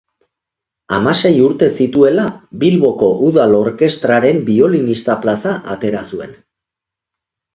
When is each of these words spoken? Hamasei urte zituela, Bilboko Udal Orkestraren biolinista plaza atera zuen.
Hamasei 0.95 1.31
urte 1.47 1.67
zituela, 1.83 2.23
Bilboko 2.63 3.09
Udal 3.27 3.53
Orkestraren 3.59 4.41
biolinista 4.49 5.19
plaza 5.27 5.53
atera 5.75 6.03
zuen. 6.13 6.33